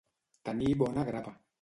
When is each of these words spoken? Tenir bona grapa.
Tenir 0.49 0.73
bona 0.83 1.07
grapa. 1.13 1.39